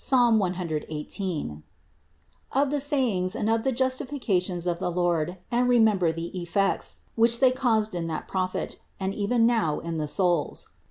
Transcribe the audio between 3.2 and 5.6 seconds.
and of the justifications of the Lord;